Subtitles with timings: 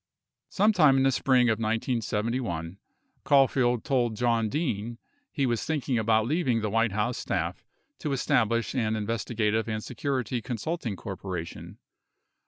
[0.49, 2.79] 34 Sometime in the spring of 1971,
[3.23, 4.97] Caulfield told John Dean
[5.31, 7.63] he was thinking about leaving the White House staff
[7.99, 11.77] to establish an in vestigative and security consulting corporation.